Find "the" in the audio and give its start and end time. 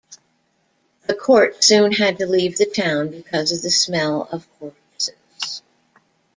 1.05-1.13, 2.57-2.65, 3.61-3.69